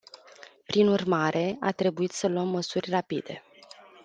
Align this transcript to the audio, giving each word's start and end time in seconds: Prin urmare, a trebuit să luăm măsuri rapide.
Prin 0.65 0.87
urmare, 0.87 1.57
a 1.59 1.71
trebuit 1.71 2.11
să 2.11 2.27
luăm 2.27 2.47
măsuri 2.47 2.89
rapide. 2.89 3.43